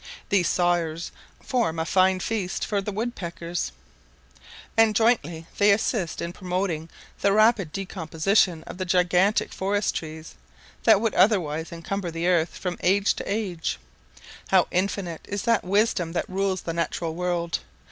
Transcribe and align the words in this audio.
These 0.29 0.49
sawyers 0.49 1.11
form 1.43 1.77
a 1.77 1.85
fine 1.85 2.21
feast 2.21 2.65
for 2.65 2.81
the 2.81 2.91
woodpeckers, 2.91 3.71
and 4.75 4.95
jointly 4.95 5.45
they 5.59 5.69
assist 5.69 6.23
in 6.23 6.33
promoting 6.33 6.89
the 7.19 7.31
rapid 7.33 7.71
decomposition 7.71 8.63
of 8.63 8.79
the 8.79 8.85
gigantic 8.85 9.53
forest 9.53 9.93
trees, 9.93 10.33
that 10.85 11.01
would 11.01 11.13
otherwise 11.13 11.71
encumber 11.71 12.09
the 12.09 12.25
earth 12.25 12.57
from 12.57 12.79
age 12.81 13.13
to 13.17 13.31
age. 13.31 13.77
How 14.47 14.67
infinite 14.71 15.21
is 15.29 15.43
that 15.43 15.63
Wisdom 15.63 16.13
that 16.13 16.27
rules 16.27 16.61
the 16.61 16.73
natural 16.73 17.13
world! 17.13 17.59